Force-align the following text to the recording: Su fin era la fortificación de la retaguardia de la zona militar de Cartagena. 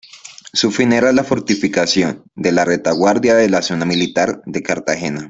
Su 0.53 0.71
fin 0.71 0.93
era 0.93 1.13
la 1.13 1.23
fortificación 1.23 2.23
de 2.33 2.51
la 2.51 2.65
retaguardia 2.65 3.35
de 3.35 3.51
la 3.51 3.61
zona 3.61 3.85
militar 3.85 4.41
de 4.47 4.63
Cartagena. 4.63 5.19